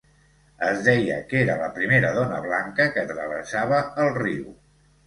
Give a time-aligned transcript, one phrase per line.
[0.69, 4.55] Es deia que era la primera dona blanca que travessava el riu.